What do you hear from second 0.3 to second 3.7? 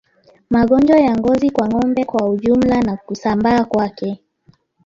Magonjwa ya ngozi kwa ngombe kwa ujumla na kusambaa